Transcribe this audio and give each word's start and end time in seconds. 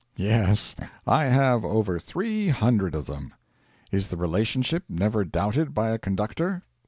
'Yes. 0.15 0.75
I 1.05 1.25
have 1.25 1.63
over 1.63 1.99
three 1.99 2.47
hundred 2.49 2.95
of 2.95 3.05
them.' 3.05 3.35
'Is 3.91 4.07
the 4.07 4.17
relationship 4.17 4.83
never 4.89 5.23
doubted 5.23 5.75
by 5.75 5.91
a 5.91 5.99
conductor?' 5.99 6.63